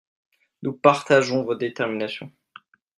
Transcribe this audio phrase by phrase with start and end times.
[0.63, 2.31] Nous partageons votre détermination.